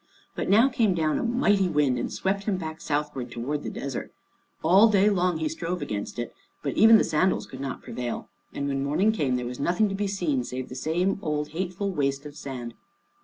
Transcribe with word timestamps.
But 0.33 0.49
now 0.49 0.67
came 0.67 0.95
down 0.95 1.19
a 1.19 1.23
mighty 1.23 1.69
wind, 1.69 1.99
and 1.99 2.11
swept 2.11 2.45
him 2.45 2.57
back 2.57 2.81
southward 2.81 3.29
toward 3.29 3.61
the 3.61 3.69
desert. 3.69 4.11
All 4.63 4.87
day 4.89 5.11
long 5.11 5.37
he 5.37 5.47
strove 5.47 5.79
against 5.79 6.17
it, 6.17 6.33
but 6.63 6.75
even 6.75 6.97
the 6.97 7.03
sandals 7.03 7.45
could 7.45 7.61
not 7.61 7.83
prevail. 7.83 8.27
And 8.51 8.67
when 8.67 8.83
morning 8.83 9.11
came 9.11 9.35
there 9.35 9.45
was 9.45 9.59
nothing 9.59 9.89
to 9.89 9.93
be 9.95 10.07
seen, 10.07 10.43
save 10.43 10.69
the 10.69 10.75
same 10.75 11.19
old 11.21 11.49
hateful 11.49 11.91
waste 11.91 12.25
of 12.25 12.35
sand. 12.35 12.73